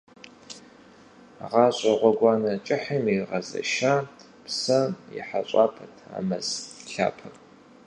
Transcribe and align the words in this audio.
Гъащӏэ 1.51 1.91
гъуэгуанэ 1.99 2.53
кӏыхьым 2.65 3.05
иригъэзэша 3.13 3.93
псэм 4.45 4.89
и 5.17 5.19
хэщӏапӏэт 5.27 5.95
а 6.15 6.17
мэз 6.27 6.47
лъапэр. 6.91 7.33